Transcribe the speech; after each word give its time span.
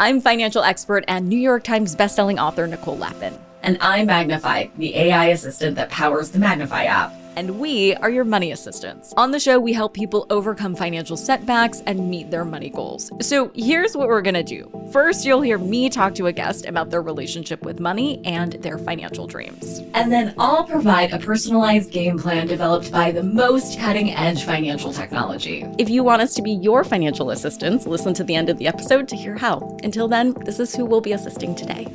I'm 0.00 0.22
financial 0.22 0.62
expert 0.62 1.04
and 1.08 1.28
New 1.28 1.36
York 1.36 1.62
Times 1.62 1.94
bestselling 1.94 2.40
author 2.40 2.66
Nicole 2.66 2.96
Lapin. 2.96 3.38
And 3.62 3.76
I'm 3.82 4.08
Magnifi, 4.08 4.70
the 4.78 4.96
AI 4.96 5.26
assistant 5.26 5.76
that 5.76 5.90
powers 5.90 6.30
the 6.30 6.38
Magnifi 6.38 6.86
app. 6.86 7.12
And 7.36 7.60
we 7.60 7.94
are 7.96 8.10
your 8.10 8.24
money 8.24 8.50
assistants. 8.52 9.14
On 9.16 9.30
the 9.30 9.40
show, 9.40 9.58
we 9.58 9.72
help 9.72 9.94
people 9.94 10.26
overcome 10.30 10.74
financial 10.74 11.16
setbacks 11.16 11.82
and 11.86 12.10
meet 12.10 12.30
their 12.30 12.44
money 12.44 12.70
goals. 12.70 13.10
So 13.20 13.52
here's 13.54 13.96
what 13.96 14.08
we're 14.08 14.22
gonna 14.22 14.42
do. 14.42 14.70
First, 14.92 15.24
you'll 15.24 15.40
hear 15.40 15.58
me 15.58 15.88
talk 15.88 16.14
to 16.16 16.26
a 16.26 16.32
guest 16.32 16.66
about 16.66 16.90
their 16.90 17.02
relationship 17.02 17.62
with 17.62 17.78
money 17.80 18.20
and 18.24 18.54
their 18.54 18.78
financial 18.78 19.26
dreams. 19.26 19.82
And 19.94 20.10
then 20.10 20.34
I'll 20.38 20.64
provide 20.64 21.12
a 21.12 21.18
personalized 21.18 21.90
game 21.90 22.18
plan 22.18 22.46
developed 22.46 22.90
by 22.90 23.12
the 23.12 23.22
most 23.22 23.78
cutting 23.78 24.10
edge 24.10 24.44
financial 24.44 24.92
technology. 24.92 25.64
If 25.78 25.88
you 25.88 26.02
want 26.02 26.22
us 26.22 26.34
to 26.34 26.42
be 26.42 26.52
your 26.52 26.84
financial 26.84 27.30
assistants, 27.30 27.86
listen 27.86 28.12
to 28.14 28.24
the 28.24 28.34
end 28.34 28.50
of 28.50 28.58
the 28.58 28.66
episode 28.66 29.08
to 29.08 29.16
hear 29.16 29.36
how. 29.36 29.78
Until 29.82 30.08
then, 30.08 30.34
this 30.44 30.58
is 30.58 30.74
who 30.74 30.84
we'll 30.84 31.00
be 31.00 31.12
assisting 31.12 31.54
today. 31.54 31.86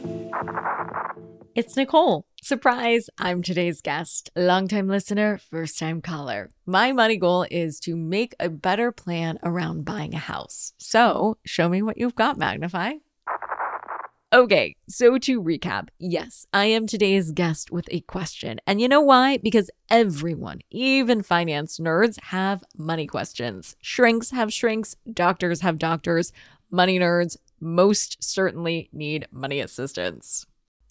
It's 1.55 1.75
Nicole. 1.77 2.25
Surprise! 2.45 3.09
I'm 3.17 3.41
today's 3.41 3.81
guest, 3.81 4.29
longtime 4.35 4.87
listener, 4.87 5.39
first 5.39 5.79
time 5.79 5.99
caller. 5.99 6.51
My 6.67 6.91
money 6.91 7.17
goal 7.17 7.47
is 7.49 7.79
to 7.79 7.95
make 7.95 8.35
a 8.39 8.49
better 8.49 8.91
plan 8.91 9.39
around 9.41 9.83
buying 9.83 10.13
a 10.13 10.19
house. 10.19 10.73
So, 10.77 11.39
show 11.43 11.67
me 11.69 11.81
what 11.81 11.97
you've 11.97 12.13
got, 12.13 12.37
Magnifi. 12.37 12.99
Okay, 14.31 14.75
so 14.87 15.17
to 15.17 15.41
recap, 15.41 15.87
yes, 15.97 16.45
I 16.53 16.65
am 16.65 16.85
today's 16.85 17.31
guest 17.31 17.71
with 17.71 17.87
a 17.89 18.01
question. 18.01 18.59
And 18.67 18.79
you 18.79 18.87
know 18.87 19.01
why? 19.01 19.37
Because 19.37 19.71
everyone, 19.89 20.59
even 20.69 21.23
finance 21.23 21.79
nerds, 21.79 22.21
have 22.25 22.63
money 22.77 23.07
questions. 23.07 23.75
Shrinks 23.81 24.29
have 24.29 24.53
shrinks, 24.53 24.95
doctors 25.11 25.61
have 25.61 25.79
doctors, 25.79 26.31
money 26.69 26.99
nerds 26.99 27.37
most 27.59 28.23
certainly 28.23 28.87
need 28.93 29.27
money 29.31 29.59
assistance. 29.61 30.45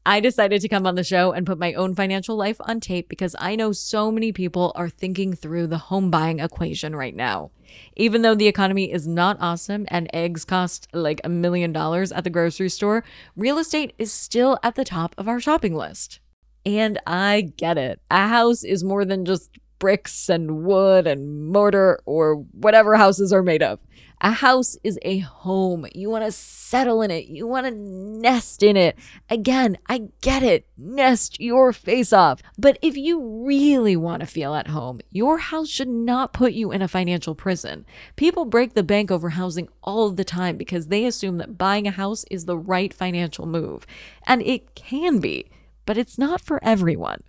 I 0.07 0.21
decided 0.21 0.61
to 0.61 0.69
come 0.69 0.87
on 0.87 0.97
the 0.97 1.03
show 1.05 1.33
and 1.33 1.47
put 1.47 1.59
my 1.59 1.73
own 1.73 1.95
financial 1.95 2.37
life 2.37 2.59
on 2.61 2.79
tape 2.79 3.09
because 3.09 3.35
I 3.39 3.57
know 3.57 3.73
so 3.73 4.13
many 4.13 4.33
people 4.33 4.73
are 4.75 4.91
thinking 4.91 5.33
through 5.33 5.69
the 5.69 5.79
home 5.79 6.11
buying 6.11 6.41
equation 6.41 6.95
right 6.95 7.15
now. 7.15 7.53
Even 7.97 8.21
though 8.21 8.35
the 8.35 8.47
economy 8.47 8.93
is 8.93 9.09
not 9.09 9.39
awesome 9.41 9.87
and 9.89 10.11
eggs 10.13 10.45
cost 10.45 10.89
like 10.93 11.23
a 11.25 11.31
million 11.31 11.73
dollars 11.73 12.13
at 12.13 12.23
the 12.23 12.29
grocery 12.31 12.69
store, 12.69 13.03
real 13.35 13.57
estate 13.57 13.95
is 13.99 14.13
still 14.13 14.59
at 14.63 14.75
the 14.75 14.85
top 14.85 15.15
of 15.17 15.27
our 15.27 15.41
shopping 15.41 15.75
list. 15.75 16.21
And 16.67 17.01
I 17.07 17.53
get 17.57 17.79
it. 17.79 17.99
A 18.11 18.29
house 18.29 18.63
is 18.63 18.85
more 18.85 19.07
than 19.07 19.25
just 19.25 19.59
bricks 19.79 20.29
and 20.29 20.65
wood 20.65 21.07
and 21.07 21.51
mortar 21.53 22.01
or 22.07 22.37
whatever 22.53 22.97
houses 22.97 23.33
are 23.33 23.43
made 23.43 23.63
of. 23.63 23.81
A 24.21 24.31
house 24.31 24.79
is 24.83 24.99
a 25.03 25.19
home. 25.19 25.87
You 25.95 26.09
want 26.09 26.25
to 26.25 26.33
settle 26.33 27.03
in 27.03 27.11
it. 27.11 27.27
You 27.27 27.47
want 27.47 27.67
to 27.67 27.73
nest 27.73 28.63
in 28.63 28.77
it. 28.77 28.97
Again, 29.29 29.77
I 29.87 30.09
get 30.23 30.43
it. 30.43 30.67
Nest 30.79 31.41
your 31.41 31.75
face 31.75 32.13
off. 32.13 32.41
But 32.57 32.79
if 32.81 32.97
you 32.97 33.45
really 33.47 33.97
want 33.97 34.21
to 34.21 34.27
feel 34.27 34.55
at 34.55 34.69
home, 34.69 35.01
your 35.11 35.37
house 35.37 35.69
should 35.69 35.89
not 35.89 36.33
put 36.33 36.55
you 36.55 36.73
in 36.73 36.81
a 36.81 36.89
financial 36.89 37.35
prison. 37.35 37.85
People 38.17 38.47
break 38.47 38.73
the 38.73 38.83
bank 38.83 39.11
over 39.11 39.31
housing 39.31 39.69
all 39.83 40.11
the 40.11 40.25
time 40.25 40.57
because 40.57 40.87
they 40.87 41.05
assume 41.05 41.37
that 41.39 41.59
buying 41.59 41.87
a 41.87 41.91
house 41.91 42.25
is 42.31 42.47
the 42.47 42.57
right 42.57 42.95
financial 42.95 43.45
move. 43.45 43.87
And 44.27 44.41
it 44.41 44.75
can 44.75 45.19
be, 45.19 45.51
but 45.85 45.99
it's 45.99 46.17
not 46.17 46.41
for 46.41 46.65
everyone 46.65 47.23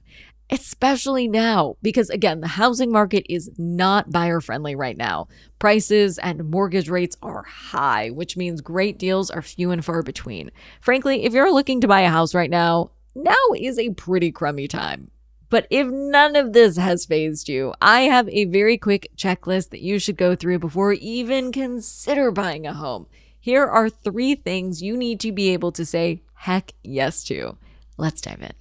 especially 0.50 1.28
now 1.28 1.76
because 1.82 2.10
again 2.10 2.40
the 2.40 2.48
housing 2.48 2.92
market 2.92 3.26
is 3.32 3.50
not 3.58 4.12
buyer 4.12 4.40
friendly 4.40 4.76
right 4.76 4.98
now 4.98 5.28
prices 5.58 6.20
and 6.20 6.50
mortgage 6.52 6.88
rates 6.88 7.18
are 7.24 7.44
high 7.44 8.10
which 8.10 8.38
means 8.38 8.62
great 8.62 9.00
deals 9.00 9.32
are 9.32 9.42
few 9.42 9.72
and 9.72 9.84
far 9.84 10.04
between 10.04 10.52
frankly 10.82 11.24
if 11.26 11.34
you're 11.34 11.52
looking 11.52 11.82
to 11.82 11.88
buy 11.88 12.02
a 12.02 12.10
house 12.10 12.36
right 12.36 12.52
now 12.52 12.92
now 13.16 13.34
is 13.58 13.80
a 13.80 13.90
pretty 13.92 14.32
crummy 14.32 14.68
time 14.68 15.10
but 15.50 15.68
if 15.70 15.88
none 15.88 16.36
of 16.36 16.54
this 16.54 16.76
has 16.76 17.06
fazed 17.06 17.48
you, 17.48 17.74
I 17.82 18.02
have 18.02 18.28
a 18.30 18.46
very 18.46 18.78
quick 18.78 19.10
checklist 19.16 19.70
that 19.70 19.82
you 19.82 20.00
should 20.00 20.18
go 20.18 20.36
through 20.36 20.60
before 20.60 20.94
even 20.94 21.52
consider 21.52 22.32
buying 22.32 22.66
a 22.66 22.74
home. 22.74 23.08
Here 23.40 23.66
are 23.66 23.90
three 23.90 24.36
things 24.36 24.82
you 24.82 24.98
need 24.98 25.20
to 25.20 25.32
be 25.32 25.54
able 25.54 25.72
to 25.74 25.86
say 25.86 26.24
heck 26.34 26.74
yes 26.84 27.24
to. 27.26 27.58
Let's 27.98 28.22
dive 28.22 28.42
in. 28.42 28.54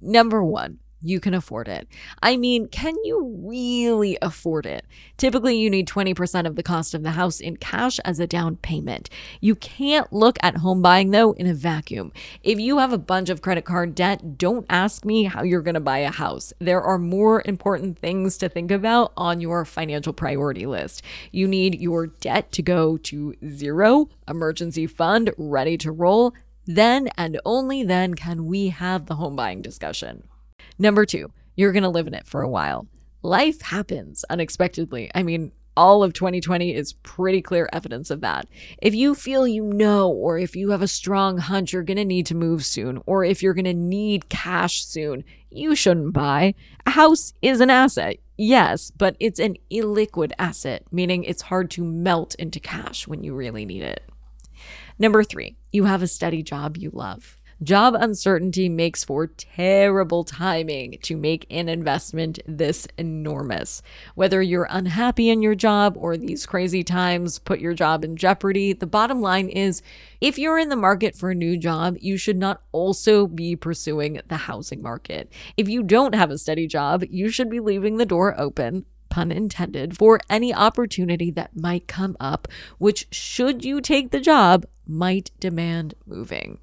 Number 0.00 0.42
one, 0.42 0.78
you 1.04 1.20
can 1.20 1.34
afford 1.34 1.68
it. 1.68 1.86
I 2.22 2.36
mean, 2.36 2.66
can 2.68 2.94
you 3.04 3.38
really 3.46 4.16
afford 4.22 4.64
it? 4.64 4.86
Typically, 5.18 5.56
you 5.56 5.68
need 5.68 5.86
20% 5.86 6.46
of 6.46 6.56
the 6.56 6.62
cost 6.62 6.94
of 6.94 7.02
the 7.02 7.12
house 7.12 7.40
in 7.40 7.58
cash 7.58 7.98
as 8.00 8.18
a 8.18 8.26
down 8.26 8.56
payment. 8.56 9.10
You 9.40 9.54
can't 9.54 10.10
look 10.12 10.38
at 10.42 10.56
home 10.56 10.80
buying, 10.80 11.10
though, 11.10 11.32
in 11.32 11.46
a 11.46 11.54
vacuum. 11.54 12.12
If 12.42 12.58
you 12.58 12.78
have 12.78 12.92
a 12.92 12.98
bunch 12.98 13.28
of 13.28 13.42
credit 13.42 13.64
card 13.66 13.94
debt, 13.94 14.38
don't 14.38 14.66
ask 14.70 15.04
me 15.04 15.24
how 15.24 15.42
you're 15.42 15.62
going 15.62 15.74
to 15.74 15.80
buy 15.80 15.98
a 15.98 16.10
house. 16.10 16.52
There 16.58 16.82
are 16.82 16.98
more 16.98 17.42
important 17.44 17.98
things 17.98 18.38
to 18.38 18.48
think 18.48 18.70
about 18.70 19.12
on 19.16 19.40
your 19.40 19.64
financial 19.64 20.14
priority 20.14 20.64
list. 20.64 21.02
You 21.30 21.46
need 21.46 21.80
your 21.80 22.06
debt 22.06 22.50
to 22.52 22.62
go 22.62 22.96
to 22.96 23.34
zero, 23.46 24.08
emergency 24.26 24.86
fund 24.86 25.32
ready 25.36 25.76
to 25.78 25.92
roll. 25.92 26.32
Then 26.66 27.08
and 27.18 27.38
only 27.44 27.82
then 27.82 28.14
can 28.14 28.46
we 28.46 28.68
have 28.68 29.06
the 29.06 29.16
home 29.16 29.36
buying 29.36 29.60
discussion. 29.60 30.24
Number 30.78 31.06
two, 31.06 31.30
you're 31.56 31.72
going 31.72 31.84
to 31.84 31.88
live 31.88 32.06
in 32.06 32.14
it 32.14 32.26
for 32.26 32.42
a 32.42 32.48
while. 32.48 32.86
Life 33.22 33.62
happens 33.62 34.24
unexpectedly. 34.28 35.10
I 35.14 35.22
mean, 35.22 35.52
all 35.76 36.02
of 36.02 36.12
2020 36.12 36.74
is 36.74 36.92
pretty 36.92 37.42
clear 37.42 37.68
evidence 37.72 38.10
of 38.10 38.20
that. 38.20 38.46
If 38.80 38.94
you 38.94 39.14
feel 39.14 39.46
you 39.46 39.64
know, 39.64 40.10
or 40.10 40.38
if 40.38 40.54
you 40.54 40.70
have 40.70 40.82
a 40.82 40.88
strong 40.88 41.38
hunch 41.38 41.72
you're 41.72 41.82
going 41.82 41.96
to 41.96 42.04
need 42.04 42.26
to 42.26 42.34
move 42.34 42.64
soon, 42.64 43.02
or 43.06 43.24
if 43.24 43.42
you're 43.42 43.54
going 43.54 43.64
to 43.64 43.74
need 43.74 44.28
cash 44.28 44.84
soon, 44.84 45.24
you 45.50 45.74
shouldn't 45.74 46.12
buy. 46.12 46.54
A 46.86 46.90
house 46.90 47.32
is 47.42 47.60
an 47.60 47.70
asset, 47.70 48.16
yes, 48.36 48.90
but 48.90 49.16
it's 49.20 49.40
an 49.40 49.56
illiquid 49.70 50.32
asset, 50.38 50.84
meaning 50.90 51.24
it's 51.24 51.42
hard 51.42 51.70
to 51.72 51.84
melt 51.84 52.34
into 52.36 52.60
cash 52.60 53.06
when 53.08 53.24
you 53.24 53.34
really 53.34 53.64
need 53.64 53.82
it. 53.82 54.04
Number 54.98 55.24
three, 55.24 55.56
you 55.72 55.84
have 55.84 56.02
a 56.02 56.06
steady 56.06 56.42
job 56.42 56.76
you 56.76 56.90
love. 56.92 57.36
Job 57.62 57.94
uncertainty 57.94 58.68
makes 58.68 59.04
for 59.04 59.28
terrible 59.28 60.24
timing 60.24 60.98
to 61.02 61.16
make 61.16 61.46
an 61.50 61.68
investment 61.68 62.40
this 62.46 62.88
enormous. 62.98 63.80
Whether 64.14 64.42
you're 64.42 64.66
unhappy 64.68 65.30
in 65.30 65.40
your 65.40 65.54
job 65.54 65.96
or 65.96 66.16
these 66.16 66.46
crazy 66.46 66.82
times 66.82 67.38
put 67.38 67.60
your 67.60 67.74
job 67.74 68.04
in 68.04 68.16
jeopardy, 68.16 68.72
the 68.72 68.86
bottom 68.86 69.20
line 69.20 69.48
is 69.48 69.82
if 70.20 70.38
you're 70.38 70.58
in 70.58 70.68
the 70.68 70.76
market 70.76 71.14
for 71.14 71.30
a 71.30 71.34
new 71.34 71.56
job, 71.56 71.96
you 72.00 72.16
should 72.16 72.38
not 72.38 72.62
also 72.72 73.26
be 73.26 73.54
pursuing 73.54 74.20
the 74.28 74.36
housing 74.36 74.82
market. 74.82 75.30
If 75.56 75.68
you 75.68 75.82
don't 75.82 76.14
have 76.14 76.30
a 76.30 76.38
steady 76.38 76.66
job, 76.66 77.04
you 77.08 77.28
should 77.28 77.50
be 77.50 77.60
leaving 77.60 77.98
the 77.98 78.06
door 78.06 78.38
open 78.38 78.84
pun 79.14 79.30
intended, 79.30 79.96
for 79.96 80.18
any 80.28 80.52
opportunity 80.52 81.30
that 81.30 81.54
might 81.54 81.86
come 81.86 82.16
up, 82.18 82.48
which, 82.78 83.06
should 83.12 83.64
you 83.64 83.80
take 83.80 84.10
the 84.10 84.18
job, 84.18 84.66
might 84.88 85.30
demand 85.38 85.94
moving. 86.04 86.58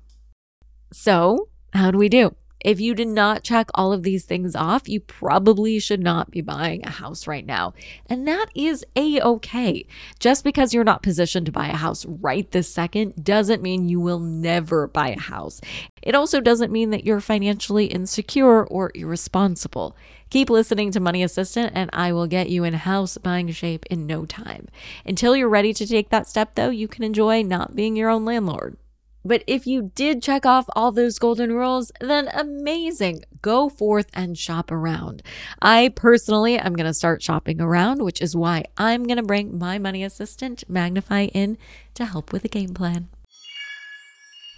So, 0.91 1.50
how 1.74 1.91
do 1.91 1.97
we 1.97 2.09
do? 2.09 2.35
If 2.63 2.79
you 2.79 2.94
did 2.94 3.07
not 3.07 3.44
check 3.44 3.69
all 3.74 3.91
of 3.91 4.03
these 4.03 4.25
things 4.25 4.56
off, 4.56 4.88
you 4.88 5.00
probably 5.00 5.79
should 5.79 6.02
not 6.02 6.29
be 6.29 6.41
buying 6.41 6.85
a 6.85 6.91
house 6.91 7.25
right 7.25 7.46
now. 7.46 7.74
And 8.06 8.28
that 8.28 8.47
is 8.53 8.85
a 8.96 9.19
okay. 9.22 9.85
Just 10.19 10.44
because 10.44 10.74
you're 10.74 10.84
not 10.84 11.02
positioned 11.02 11.47
to 11.47 11.52
buy 11.52 11.69
a 11.69 11.75
house 11.75 12.06
right 12.06 12.50
this 12.52 12.72
second 12.72 13.24
doesn't 13.24 13.63
mean 13.63 13.90
you 13.90 14.00
will 14.00 14.19
never 14.19 14.88
buy 14.88 15.09
a 15.09 15.19
house. 15.19 15.59
It 16.03 16.13
also 16.13 16.40
doesn't 16.40 16.72
mean 16.72 16.91
that 16.91 17.03
you're 17.03 17.19
financially 17.19 17.85
insecure 17.85 18.63
or 18.63 18.91
irresponsible. 18.94 19.96
Keep 20.29 20.50
listening 20.50 20.91
to 20.91 21.00
Money 21.00 21.23
Assistant, 21.23 21.73
and 21.75 21.90
I 21.91 22.13
will 22.13 22.28
get 22.28 22.50
you 22.50 22.63
in 22.63 22.73
house 22.73 23.18
buying 23.18 23.52
shape 23.52 23.85
in 23.90 24.08
no 24.08 24.25
time. 24.25 24.68
Until 25.06 25.35
you're 25.35 25.50
ready 25.50 25.73
to 25.73 25.85
take 25.85 26.09
that 26.09 26.28
step, 26.28 26.55
though, 26.55 26.70
you 26.70 26.88
can 26.88 27.03
enjoy 27.03 27.41
not 27.41 27.76
being 27.76 27.96
your 27.96 28.09
own 28.09 28.23
landlord. 28.23 28.78
But 29.23 29.44
if 29.47 29.68
you 29.68 29.91
did 29.94 30.22
check 30.22 30.46
off 30.46 30.66
all 30.76 30.91
those 30.91 31.20
golden 31.20 31.52
rules, 31.52 31.91
then 32.02 32.28
amazing. 32.34 33.23
Go 33.41 33.70
forth 33.70 34.08
and 34.14 34.38
shop 34.38 34.72
around. 34.72 35.22
I 35.62 35.90
personally 35.96 36.58
am 36.58 36.73
going 36.73 36.88
to 36.88 36.94
start 36.94 37.22
shopping 37.22 37.62
around, 37.62 38.02
which 38.03 38.22
is 38.22 38.35
why 38.35 38.66
I'm 38.78 39.03
going 39.06 39.18
to 39.18 39.23
bring 39.23 39.58
my 39.58 39.78
money 39.78 40.03
assistant, 40.03 40.64
Magnifi, 40.70 41.29
in 41.34 41.58
to 41.94 42.06
help 42.06 42.34
with 42.34 42.41
the 42.41 42.50
game 42.50 42.73
plan. 42.73 43.09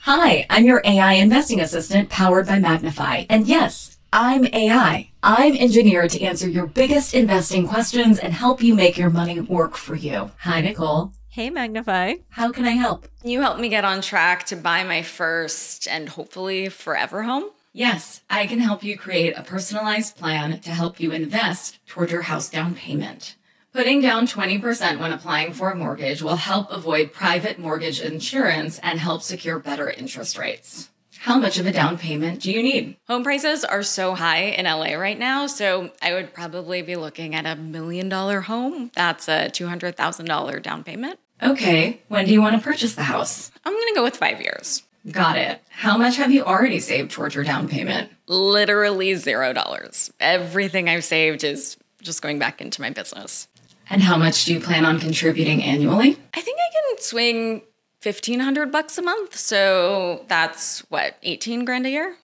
Hi, 0.03 0.45
I'm 0.49 0.65
your 0.65 0.81
AI 0.83 1.13
investing 1.13 1.61
assistant 1.61 2.09
powered 2.09 2.47
by 2.47 2.59
Magnifi. 2.59 3.25
And 3.29 3.47
yes, 3.47 3.97
I'm 4.11 4.45
AI. 4.53 5.09
I'm 5.23 5.55
engineered 5.55 6.09
to 6.11 6.21
answer 6.21 6.47
your 6.47 6.67
biggest 6.67 7.13
investing 7.13 7.67
questions 7.67 8.19
and 8.19 8.33
help 8.33 8.61
you 8.61 8.75
make 8.75 8.97
your 8.97 9.09
money 9.09 9.39
work 9.39 9.75
for 9.77 9.95
you. 9.95 10.31
Hi, 10.39 10.61
Nicole. 10.61 11.13
Hey, 11.33 11.49
Magnifi. 11.49 12.21
How 12.29 12.51
can 12.51 12.65
I 12.65 12.73
help? 12.77 13.07
You 13.23 13.41
help 13.41 13.59
me 13.59 13.67
get 13.67 13.83
on 13.83 14.01
track 14.01 14.45
to 14.45 14.55
buy 14.55 14.83
my 14.83 15.01
first 15.01 15.87
and 15.87 16.07
hopefully 16.07 16.69
forever 16.69 17.23
home? 17.23 17.45
Yes, 17.73 18.21
I 18.29 18.45
can 18.45 18.59
help 18.59 18.83
you 18.83 18.95
create 18.95 19.33
a 19.35 19.41
personalized 19.41 20.15
plan 20.15 20.59
to 20.59 20.69
help 20.69 20.99
you 20.99 21.11
invest 21.11 21.79
toward 21.87 22.11
your 22.11 22.21
house 22.21 22.51
down 22.51 22.75
payment. 22.75 23.35
Putting 23.71 23.99
down 23.99 24.27
20% 24.27 24.99
when 24.99 25.11
applying 25.11 25.53
for 25.53 25.71
a 25.71 25.75
mortgage 25.75 26.21
will 26.21 26.35
help 26.35 26.69
avoid 26.69 27.13
private 27.13 27.57
mortgage 27.57 27.99
insurance 27.99 28.77
and 28.83 28.99
help 28.99 29.23
secure 29.23 29.57
better 29.57 29.89
interest 29.89 30.37
rates. 30.37 30.91
How 31.23 31.39
much 31.39 31.57
of 31.57 31.65
a 31.65 31.71
down 31.71 31.97
payment 31.97 32.41
do 32.41 32.51
you 32.51 32.61
need? 32.61 32.97
Home 33.07 33.23
prices 33.23 33.63
are 33.63 33.81
so 33.81 34.13
high 34.13 34.41
in 34.41 34.65
LA 34.65 34.95
right 34.95 35.17
now, 35.17 35.47
so 35.47 35.89
I 36.01 36.11
would 36.11 36.33
probably 36.33 36.81
be 36.81 36.97
looking 36.97 37.33
at 37.33 37.45
a 37.45 37.55
million 37.55 38.09
dollar 38.09 38.41
home. 38.41 38.91
That's 38.93 39.29
a 39.29 39.47
$200,000 39.47 40.61
down 40.61 40.83
payment. 40.83 41.17
Okay, 41.41 42.01
when 42.09 42.25
do 42.25 42.33
you 42.33 42.41
want 42.41 42.57
to 42.57 42.61
purchase 42.61 42.95
the 42.95 43.03
house? 43.03 43.51
I'm 43.63 43.71
gonna 43.71 43.95
go 43.95 44.03
with 44.03 44.17
five 44.17 44.41
years. 44.41 44.83
Got 45.09 45.37
it. 45.37 45.61
How 45.69 45.97
much 45.97 46.17
have 46.17 46.29
you 46.29 46.43
already 46.43 46.81
saved 46.81 47.11
towards 47.11 47.35
your 47.35 47.45
down 47.45 47.69
payment? 47.69 48.11
Literally 48.27 49.15
zero 49.15 49.53
dollars. 49.53 50.11
Everything 50.19 50.89
I've 50.89 51.05
saved 51.05 51.45
is 51.45 51.77
just 52.01 52.21
going 52.21 52.37
back 52.37 52.59
into 52.59 52.81
my 52.81 52.89
business. 52.89 53.47
And 53.89 54.01
how 54.01 54.17
much 54.17 54.43
do 54.43 54.53
you 54.53 54.59
plan 54.59 54.85
on 54.85 54.99
contributing 54.99 55.63
annually? 55.63 56.17
I 56.33 56.41
think 56.41 56.57
I 56.59 56.69
can 56.73 57.01
swing 57.01 57.61
1500 58.03 58.69
bucks 58.69 58.97
a 58.97 59.01
month, 59.01 59.37
so 59.37 60.25
that's 60.27 60.81
what, 60.89 61.15
18 61.23 61.63
grand 61.63 61.85
a 61.85 61.89
year? 61.89 62.17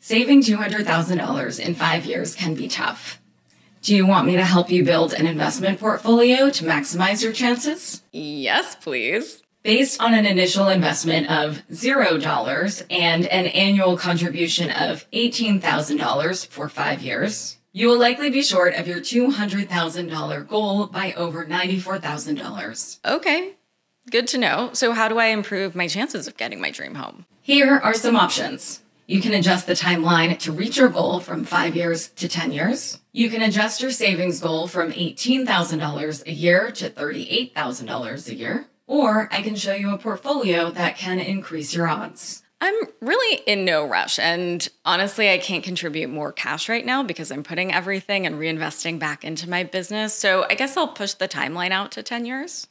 Saving 0.00 0.40
$200,000 0.40 1.60
in 1.60 1.74
five 1.74 2.06
years 2.06 2.34
can 2.34 2.54
be 2.54 2.66
tough. 2.66 3.20
Do 3.82 3.94
you 3.94 4.06
want 4.06 4.26
me 4.26 4.36
to 4.36 4.44
help 4.44 4.70
you 4.70 4.84
build 4.84 5.12
an 5.12 5.26
investment 5.26 5.80
portfolio 5.80 6.48
to 6.50 6.64
maximize 6.64 7.22
your 7.22 7.32
chances? 7.32 8.02
Yes, 8.10 8.74
please. 8.76 9.42
Based 9.62 10.00
on 10.00 10.14
an 10.14 10.24
initial 10.24 10.68
investment 10.68 11.30
of 11.30 11.62
$0 11.70 12.86
and 12.88 13.26
an 13.26 13.46
annual 13.48 13.98
contribution 13.98 14.70
of 14.70 15.08
$18,000 15.10 16.46
for 16.46 16.68
five 16.70 17.02
years, 17.02 17.58
you 17.72 17.88
will 17.88 17.98
likely 17.98 18.30
be 18.30 18.42
short 18.42 18.74
of 18.74 18.88
your 18.88 19.00
$200,000 19.00 20.48
goal 20.48 20.86
by 20.86 21.12
over 21.12 21.44
$94,000. 21.44 22.98
Okay, 23.04 23.54
good 24.10 24.26
to 24.28 24.38
know. 24.38 24.70
So, 24.72 24.92
how 24.92 25.08
do 25.08 25.18
I 25.18 25.26
improve 25.26 25.74
my 25.74 25.88
chances 25.88 26.26
of 26.26 26.36
getting 26.36 26.60
my 26.60 26.70
dream 26.70 26.94
home? 26.94 27.26
Here 27.42 27.76
are 27.76 27.94
some 27.94 28.16
options. 28.16 28.82
You 29.06 29.22
can 29.22 29.32
adjust 29.32 29.66
the 29.66 29.72
timeline 29.72 30.38
to 30.40 30.52
reach 30.52 30.76
your 30.76 30.90
goal 30.90 31.18
from 31.18 31.44
five 31.44 31.74
years 31.74 32.08
to 32.08 32.28
10 32.28 32.52
years. 32.52 32.98
You 33.12 33.30
can 33.30 33.40
adjust 33.40 33.80
your 33.80 33.90
savings 33.90 34.38
goal 34.40 34.66
from 34.66 34.92
$18,000 34.92 36.26
a 36.26 36.32
year 36.32 36.70
to 36.72 36.90
$38,000 36.90 38.28
a 38.28 38.34
year. 38.34 38.66
Or 38.86 39.28
I 39.32 39.40
can 39.40 39.56
show 39.56 39.74
you 39.74 39.94
a 39.94 39.98
portfolio 39.98 40.70
that 40.72 40.98
can 40.98 41.20
increase 41.20 41.74
your 41.74 41.88
odds. 41.88 42.42
I'm 42.60 42.74
really 43.00 43.40
in 43.46 43.64
no 43.64 43.86
rush. 43.86 44.18
And 44.18 44.68
honestly, 44.84 45.30
I 45.30 45.38
can't 45.38 45.64
contribute 45.64 46.10
more 46.10 46.32
cash 46.32 46.68
right 46.68 46.84
now 46.84 47.02
because 47.02 47.30
I'm 47.30 47.44
putting 47.44 47.72
everything 47.72 48.26
and 48.26 48.34
reinvesting 48.36 48.98
back 48.98 49.24
into 49.24 49.48
my 49.48 49.64
business. 49.64 50.12
So 50.12 50.44
I 50.50 50.54
guess 50.54 50.76
I'll 50.76 50.88
push 50.88 51.14
the 51.14 51.28
timeline 51.28 51.70
out 51.70 51.92
to 51.92 52.02
10 52.02 52.26
years. 52.26 52.66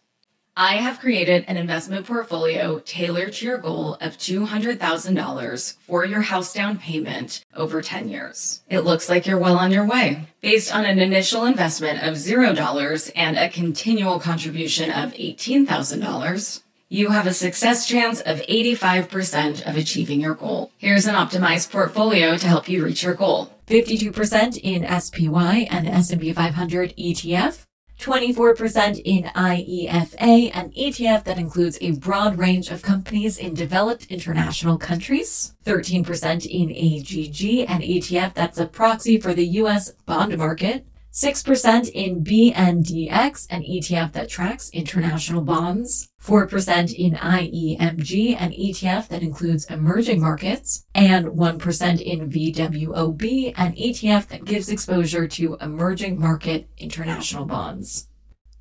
I 0.59 0.77
have 0.77 0.99
created 0.99 1.45
an 1.47 1.55
investment 1.55 2.07
portfolio 2.07 2.79
tailored 2.79 3.33
to 3.33 3.45
your 3.45 3.59
goal 3.59 3.93
of 4.01 4.17
$200,000 4.17 5.77
for 5.85 6.03
your 6.03 6.21
house 6.21 6.51
down 6.51 6.79
payment 6.79 7.45
over 7.55 7.79
10 7.79 8.09
years. 8.09 8.63
It 8.67 8.79
looks 8.79 9.07
like 9.07 9.27
you're 9.27 9.37
well 9.37 9.59
on 9.59 9.69
your 9.69 9.85
way. 9.85 10.25
Based 10.41 10.73
on 10.73 10.83
an 10.83 10.97
initial 10.97 11.45
investment 11.45 12.01
of 12.01 12.15
$0 12.15 13.11
and 13.15 13.37
a 13.37 13.49
continual 13.49 14.19
contribution 14.19 14.89
of 14.89 15.13
$18,000, 15.13 16.63
you 16.89 17.09
have 17.11 17.27
a 17.27 17.33
success 17.35 17.87
chance 17.87 18.21
of 18.21 18.39
85% 18.39 19.61
of 19.69 19.77
achieving 19.77 20.19
your 20.19 20.33
goal. 20.33 20.71
Here's 20.79 21.05
an 21.05 21.13
optimized 21.13 21.71
portfolio 21.71 22.35
to 22.35 22.47
help 22.47 22.67
you 22.67 22.83
reach 22.83 23.03
your 23.03 23.13
goal. 23.13 23.53
52% 23.67 24.57
in 24.63 25.01
SPY 25.01 25.67
and 25.69 25.87
S&P 25.87 26.33
500 26.33 26.95
ETF, 26.97 27.66
24% 27.99 29.01
in 29.03 29.23
IEFA, 29.23 30.51
an 30.53 30.71
ETF 30.71 31.23
that 31.23 31.37
includes 31.37 31.77
a 31.81 31.91
broad 31.91 32.37
range 32.37 32.69
of 32.69 32.81
companies 32.81 33.37
in 33.37 33.53
developed 33.53 34.05
international 34.11 34.77
countries. 34.77 35.55
13% 35.65 36.45
in 36.45 36.69
AGG, 36.69 37.69
an 37.69 37.81
ETF 37.81 38.33
that's 38.33 38.59
a 38.59 38.67
proxy 38.67 39.19
for 39.19 39.33
the 39.33 39.45
US 39.61 39.91
bond 40.05 40.37
market. 40.37 40.85
6% 41.17 41.89
in 41.95 42.23
BNDX, 42.23 43.47
an 43.49 43.63
ETF 43.63 44.13
that 44.13 44.29
tracks 44.29 44.69
international 44.69 45.41
bonds. 45.41 46.09
4% 46.23 46.93
in 46.93 47.13
IEMG, 47.13 48.39
an 48.39 48.51
ETF 48.51 49.07
that 49.07 49.23
includes 49.23 49.65
emerging 49.65 50.21
markets. 50.21 50.85
And 50.93 51.25
1% 51.25 52.01
in 52.01 52.29
VWOB, 52.29 53.53
an 53.57 53.73
ETF 53.73 54.27
that 54.27 54.45
gives 54.45 54.69
exposure 54.69 55.27
to 55.27 55.57
emerging 55.59 56.19
market 56.19 56.69
international 56.77 57.45
bonds. 57.45 58.09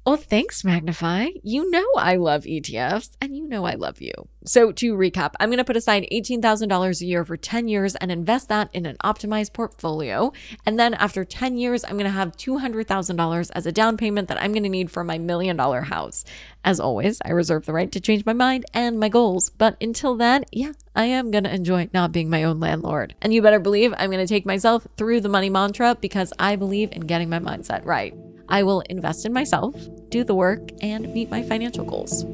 Well, 0.07 0.17
thanks, 0.17 0.63
Magnifi. 0.63 1.41
You 1.43 1.69
know 1.69 1.85
I 1.97 2.15
love 2.15 2.45
ETFs 2.45 3.17
and 3.21 3.37
you 3.37 3.49
know 3.49 3.65
I 3.65 3.75
love 3.75 4.01
you. 4.01 4.13
So, 4.45 4.71
to 4.71 4.95
recap, 4.95 5.33
I'm 5.41 5.49
going 5.49 5.59
to 5.59 5.65
put 5.65 5.77
aside 5.77 6.07
$18,000 6.13 7.01
a 7.01 7.05
year 7.05 7.25
for 7.25 7.37
10 7.37 7.67
years 7.67 7.97
and 7.97 8.13
invest 8.13 8.49
that 8.49 8.71
in 8.73 8.87
an 8.87 8.97
optimized 9.03 9.53
portfolio. 9.53 10.33
And 10.65 10.79
then 10.79 10.95
after 10.95 11.25
10 11.25 11.59
years, 11.59 11.83
I'm 11.83 11.99
going 11.99 12.05
to 12.05 12.11
have 12.11 12.37
$200,000 12.37 13.51
as 13.53 13.67
a 13.67 13.73
down 13.73 13.97
payment 13.97 14.29
that 14.29 14.41
I'm 14.41 14.53
going 14.53 14.63
to 14.63 14.69
need 14.69 14.93
for 14.93 15.03
my 15.03 15.19
million 15.19 15.57
dollar 15.57 15.81
house. 15.81 16.25
As 16.65 16.79
always, 16.79 17.21
I 17.25 17.31
reserve 17.31 17.67
the 17.67 17.73
right 17.73 17.91
to 17.91 17.99
change 17.99 18.25
my 18.25 18.33
mind 18.33 18.65
and 18.73 19.01
my 19.01 19.09
goals. 19.09 19.51
But 19.51 19.77
until 19.81 20.15
then, 20.15 20.45
yeah, 20.53 20.75
I 20.95 21.07
am 21.07 21.33
going 21.33 21.45
to 21.45 21.53
enjoy 21.53 21.91
not 21.93 22.13
being 22.13 22.31
my 22.31 22.45
own 22.45 22.61
landlord. 22.61 23.17
And 23.23 23.35
you 23.35 23.43
better 23.43 23.59
believe 23.59 23.93
I'm 23.99 24.13
going 24.13 24.25
to 24.25 24.33
take 24.33 24.47
myself 24.47 24.87
through 24.97 25.23
the 25.23 25.29
money 25.29 25.51
mantra 25.51 25.97
because 26.01 26.33
I 26.39 26.55
believe 26.55 26.93
in 26.93 27.09
getting 27.09 27.29
my 27.29 27.41
mindset 27.41 27.85
right. 27.85 28.15
I 28.49 28.63
will 28.63 28.81
invest 28.83 29.27
in 29.27 29.33
myself, 29.33 29.75
do 30.11 30.25
the 30.25 30.35
work, 30.35 30.71
and 30.83 31.13
meet 31.13 31.31
my 31.31 31.43
financial 31.43 31.85
goals. 31.85 32.25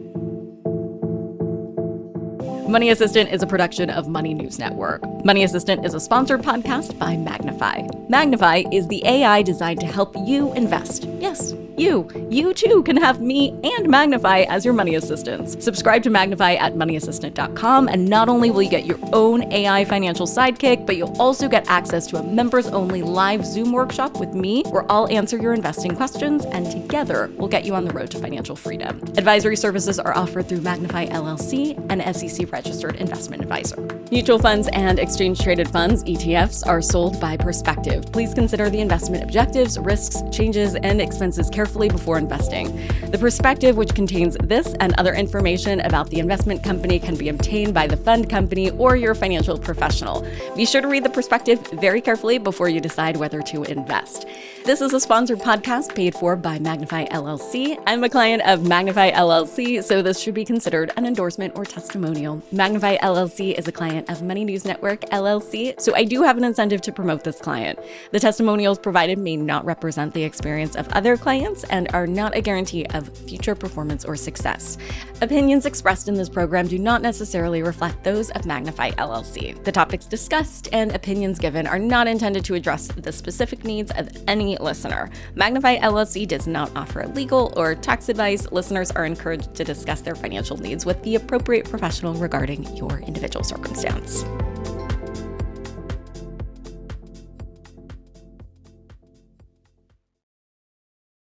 Money 2.68 2.90
Assistant 2.90 3.30
is 3.30 3.42
a 3.42 3.46
production 3.46 3.90
of 3.90 4.06
Money 4.08 4.34
News 4.34 4.58
Network. 4.58 5.02
Money 5.24 5.42
Assistant 5.42 5.84
is 5.84 5.94
a 5.94 6.00
sponsored 6.00 6.42
podcast 6.42 6.96
by 6.98 7.16
Magnifi. 7.16 7.88
Magnifi 8.08 8.72
is 8.72 8.86
the 8.86 9.04
AI 9.04 9.42
designed 9.42 9.80
to 9.80 9.86
help 9.86 10.14
you 10.24 10.52
invest. 10.54 11.04
Yes, 11.18 11.54
you. 11.76 12.08
You 12.30 12.54
too 12.54 12.82
can 12.84 12.96
have 12.96 13.20
me 13.20 13.50
and 13.50 13.88
Magnifi 13.88 14.46
as 14.46 14.64
your 14.64 14.74
money 14.74 14.94
assistants. 14.94 15.62
Subscribe 15.64 16.02
to 16.04 16.10
Magnifi 16.10 16.58
at 16.58 16.74
moneyassistant.com, 16.74 17.88
and 17.88 18.08
not 18.08 18.28
only 18.28 18.50
will 18.50 18.62
you 18.62 18.70
get 18.70 18.86
your 18.86 18.98
own 19.12 19.50
AI 19.52 19.84
financial 19.84 20.26
sidekick, 20.26 20.86
but 20.86 20.96
you'll 20.96 21.20
also 21.20 21.48
get 21.48 21.68
access 21.68 22.06
to 22.08 22.16
a 22.18 22.22
members 22.22 22.68
only 22.68 23.02
live 23.02 23.44
Zoom 23.44 23.72
workshop 23.72 24.20
with 24.20 24.34
me 24.34 24.62
where 24.64 24.90
I'll 24.90 25.08
answer 25.08 25.36
your 25.36 25.52
investing 25.52 25.96
questions, 25.96 26.44
and 26.46 26.70
together 26.70 27.30
we'll 27.36 27.48
get 27.48 27.64
you 27.64 27.74
on 27.74 27.84
the 27.84 27.92
road 27.92 28.10
to 28.12 28.18
financial 28.18 28.56
freedom. 28.56 29.02
Advisory 29.16 29.56
services 29.56 29.98
are 29.98 30.16
offered 30.16 30.48
through 30.48 30.60
Magnifi 30.60 31.10
LLC, 31.10 31.76
and 31.90 32.02
SEC 32.16 32.51
registered 32.52 32.96
investment 32.96 33.42
advisor. 33.42 33.76
Mutual 34.12 34.38
funds 34.38 34.68
and 34.74 34.98
exchange 34.98 35.40
traded 35.40 35.68
funds, 35.68 36.04
ETFs, 36.04 36.66
are 36.66 36.82
sold 36.82 37.18
by 37.18 37.34
Prospectus. 37.34 38.04
Please 38.10 38.34
consider 38.34 38.68
the 38.68 38.78
investment 38.78 39.24
objectives, 39.24 39.78
risks, 39.78 40.22
changes, 40.30 40.74
and 40.74 41.00
expenses 41.00 41.48
carefully 41.48 41.88
before 41.88 42.18
investing. 42.18 42.76
The 43.10 43.16
Prospectus, 43.18 43.74
which 43.74 43.94
contains 43.94 44.36
this 44.42 44.74
and 44.80 44.94
other 44.98 45.14
information 45.14 45.80
about 45.80 46.10
the 46.10 46.18
investment 46.18 46.62
company, 46.62 46.98
can 46.98 47.16
be 47.16 47.30
obtained 47.30 47.72
by 47.72 47.86
the 47.86 47.96
fund 47.96 48.28
company 48.28 48.70
or 48.72 48.96
your 48.96 49.14
financial 49.14 49.58
professional. 49.58 50.26
Be 50.54 50.66
sure 50.66 50.82
to 50.82 50.88
read 50.88 51.04
the 51.04 51.10
Prospectus 51.10 51.58
very 51.72 52.02
carefully 52.02 52.36
before 52.36 52.68
you 52.68 52.80
decide 52.80 53.16
whether 53.16 53.40
to 53.40 53.62
invest. 53.64 54.26
This 54.64 54.82
is 54.82 54.92
a 54.92 55.00
sponsored 55.00 55.38
podcast 55.38 55.94
paid 55.94 56.14
for 56.14 56.36
by 56.36 56.58
Magnifi 56.58 57.08
LLC. 57.08 57.82
I'm 57.86 58.04
a 58.04 58.10
client 58.10 58.42
of 58.42 58.60
Magnifi 58.60 59.12
LLC, 59.12 59.82
so 59.82 60.02
this 60.02 60.20
should 60.20 60.34
be 60.34 60.44
considered 60.44 60.92
an 60.98 61.06
endorsement 61.06 61.54
or 61.56 61.64
testimonial. 61.64 62.41
Magnifi 62.50 62.98
LLC 62.98 63.58
is 63.58 63.66
a 63.66 63.72
client 63.72 64.10
of 64.10 64.22
Money 64.22 64.44
News 64.44 64.66
Network 64.66 65.00
LLC, 65.06 65.80
so 65.80 65.94
I 65.94 66.04
do 66.04 66.22
have 66.22 66.36
an 66.36 66.44
incentive 66.44 66.82
to 66.82 66.92
promote 66.92 67.24
this 67.24 67.40
client. 67.40 67.78
The 68.10 68.20
testimonials 68.20 68.78
provided 68.78 69.18
may 69.18 69.36
not 69.36 69.64
represent 69.64 70.12
the 70.12 70.22
experience 70.22 70.76
of 70.76 70.86
other 70.88 71.16
clients 71.16 71.64
and 71.64 71.88
are 71.94 72.06
not 72.06 72.36
a 72.36 72.42
guarantee 72.42 72.84
of 72.86 73.08
future 73.16 73.54
performance 73.54 74.04
or 74.04 74.16
success. 74.16 74.76
Opinions 75.22 75.64
expressed 75.64 76.08
in 76.08 76.14
this 76.14 76.28
program 76.28 76.66
do 76.66 76.78
not 76.78 77.00
necessarily 77.00 77.62
reflect 77.62 78.04
those 78.04 78.30
of 78.32 78.42
Magnifi 78.42 78.94
LLC. 78.96 79.62
The 79.64 79.72
topics 79.72 80.04
discussed 80.04 80.68
and 80.74 80.94
opinions 80.94 81.38
given 81.38 81.66
are 81.66 81.78
not 81.78 82.06
intended 82.06 82.44
to 82.46 82.54
address 82.54 82.88
the 82.88 83.12
specific 83.12 83.64
needs 83.64 83.90
of 83.92 84.10
any 84.28 84.58
listener. 84.58 85.08
Magnifi 85.36 85.80
LLC 85.80 86.28
does 86.28 86.46
not 86.46 86.70
offer 86.76 87.06
legal 87.08 87.54
or 87.56 87.74
tax 87.74 88.10
advice. 88.10 88.50
Listeners 88.52 88.90
are 88.90 89.06
encouraged 89.06 89.54
to 89.54 89.64
discuss 89.64 90.02
their 90.02 90.14
financial 90.14 90.58
needs 90.58 90.84
with 90.84 91.02
the 91.02 91.14
appropriate 91.14 91.64
professional 91.64 92.12
regarding 92.32 92.64
your 92.76 92.98
individual 93.00 93.44
circumstance. 93.44 94.24